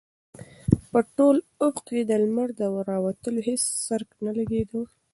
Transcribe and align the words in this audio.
په 0.91 0.99
ټول 1.15 1.35
افق 1.67 1.75
کې 1.87 1.99
د 2.09 2.11
لمر 2.23 2.49
د 2.59 2.61
راوتلو 2.89 3.39
هېڅ 3.47 3.61
څرک 3.85 4.09
نه 4.25 4.31
لګېده. 4.37 4.81